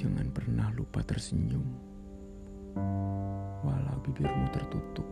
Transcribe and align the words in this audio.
Jangan 0.00 0.32
pernah 0.32 0.70
lupa 0.78 1.04
tersenyum, 1.04 1.66
walau 3.66 3.98
bibirmu 4.06 4.46
tertutup. 4.54 5.04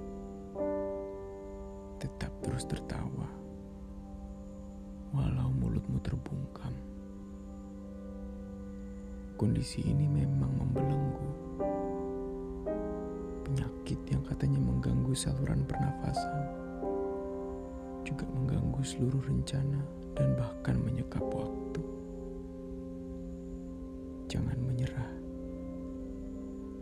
Tetap 1.98 2.32
terus 2.40 2.64
tertawa, 2.70 3.28
walau 5.12 5.50
mulutmu 5.52 5.98
terbungkam. 6.00 6.72
Kondisi 9.36 9.82
ini 9.84 10.06
memang 10.06 10.50
membelenggu. 10.54 11.30
Penyakit 13.44 14.00
yang 14.08 14.22
katanya 14.24 14.60
mengganggu 14.62 15.12
saluran 15.12 15.66
pernafasan 15.66 16.67
juga 18.08 18.24
mengganggu 18.32 18.80
seluruh 18.80 19.20
rencana 19.20 19.84
dan 20.16 20.32
bahkan 20.32 20.80
menyekap 20.80 21.20
waktu. 21.28 21.84
Jangan 24.32 24.56
menyerah. 24.64 25.12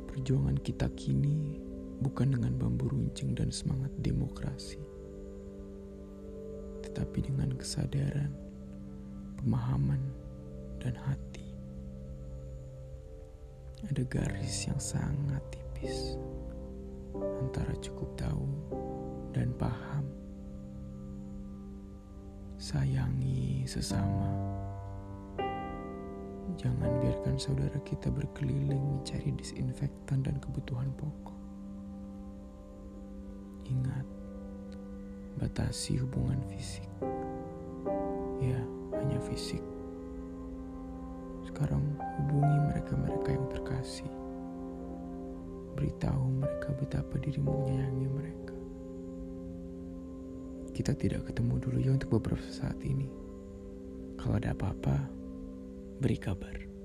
Perjuangan 0.06 0.54
kita 0.62 0.87
kini 0.95 1.59
bukan 1.98 2.30
dengan 2.38 2.54
bambu 2.54 2.87
runcing 2.95 3.34
dan 3.34 3.51
semangat 3.51 3.91
demokrasi, 3.98 4.78
tetapi 6.87 7.27
dengan 7.27 7.59
kesadaran, 7.59 8.30
pemahaman, 9.43 10.01
dan 10.79 10.95
hati. 10.95 11.51
Ada 13.90 14.02
garis 14.06 14.70
yang 14.70 14.79
sangat 14.79 15.43
tipis 15.51 16.15
antara 17.43 17.74
cukup 17.82 18.15
tahu 18.15 18.46
dan 19.37 19.52
paham. 19.59 20.26
Sayangi 22.66 23.62
sesama 23.62 24.27
Jangan 26.59 26.99
biarkan 26.99 27.38
saudara 27.38 27.79
kita 27.87 28.10
berkeliling 28.10 28.82
mencari 28.82 29.30
disinfektan 29.38 30.27
dan 30.27 30.35
kebutuhan 30.43 30.90
pokok. 30.99 31.38
Ingat, 33.71 34.02
batasi 35.38 36.02
hubungan 36.02 36.43
fisik. 36.51 36.90
Ya, 38.43 38.59
hanya 38.99 39.23
fisik. 39.30 39.62
Sekarang 41.46 41.87
hubungi 42.18 42.59
mereka-mereka 42.74 43.30
yang 43.30 43.46
terkasih. 43.46 44.10
Beritahu 45.79 46.43
mereka 46.43 46.74
betapa 46.83 47.15
dirimu 47.23 47.62
menyayangi 47.62 48.09
mereka. 48.10 48.55
Kita 50.77 50.93
tidak 50.93 51.32
ketemu 51.32 51.57
dulu 51.57 51.79
ya 51.80 51.96
untuk 51.96 52.21
beberapa 52.21 52.45
saat 52.52 52.77
ini. 52.85 53.09
Kalau 54.21 54.37
ada 54.37 54.52
apa-apa, 54.52 55.09
beri 56.05 56.21
kabar. 56.21 56.76